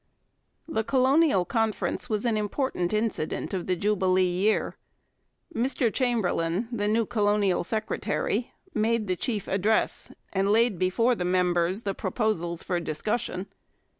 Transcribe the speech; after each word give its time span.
The 0.67 0.83
Colonial 0.83 1.45
Conference 1.45 2.09
was 2.09 2.25
an 2.25 2.35
important 2.35 2.91
incident 2.91 3.53
of 3.53 3.67
the 3.67 3.75
Jubilee 3.75 4.23
year. 4.25 4.75
Mr 5.53 5.93
Chamberlain, 5.93 6.67
the 6.71 6.87
new 6.87 7.05
colonial 7.05 7.63
secretary, 7.63 8.51
made 8.73 9.05
the 9.05 9.15
chief 9.15 9.47
address 9.47 10.11
and 10.33 10.51
laid 10.51 10.79
before 10.79 11.13
the 11.13 11.23
members 11.23 11.83
the 11.83 11.93
proposals 11.93 12.63
for 12.63 12.79
discussion. 12.79 13.45